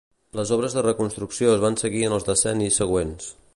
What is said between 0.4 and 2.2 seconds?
obres de reconstrucció es van seguir en